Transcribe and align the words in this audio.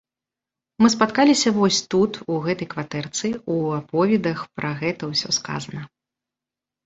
Мы 0.83 0.87
спатыкаліся 0.93 1.49
вось 1.57 1.81
тут, 1.93 2.11
у 2.35 2.39
гэтай 2.45 2.67
кватэрцы, 2.73 3.27
у 3.55 3.57
аповедах 3.79 4.39
пра 4.61 4.71
гэта 4.81 5.03
ўсё 5.13 5.29
сказана. 5.39 5.81